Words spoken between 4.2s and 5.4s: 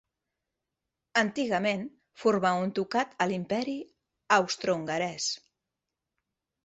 Austrohongarès.